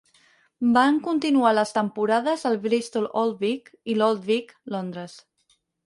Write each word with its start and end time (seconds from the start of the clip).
Van 0.77 0.97
continuar 1.07 1.51
les 1.57 1.75
temporades 1.75 2.47
al 2.51 2.59
Bristol 2.65 3.07
Old 3.25 3.39
Vic 3.47 3.73
i 3.95 4.01
l'Old 4.01 4.29
Vic, 4.33 4.59
Londres. 4.79 5.21